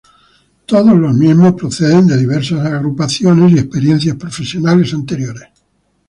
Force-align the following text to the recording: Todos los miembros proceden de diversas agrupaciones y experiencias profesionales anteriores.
Todos 0.65 0.97
los 0.97 1.13
miembros 1.13 1.53
proceden 1.53 2.07
de 2.07 2.17
diversas 2.17 2.65
agrupaciones 2.65 3.51
y 3.51 3.59
experiencias 3.59 4.15
profesionales 4.15 4.95
anteriores. 4.95 5.49